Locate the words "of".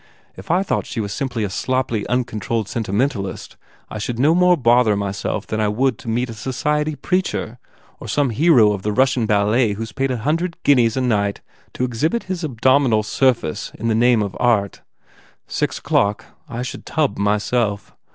8.71-8.81, 14.23-14.35